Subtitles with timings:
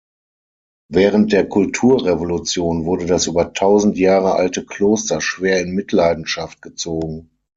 [0.89, 7.29] Während der Kulturrevolution wurde das über tausend Jahre alte Kloster schwer in Mitleidenschaft gezogen.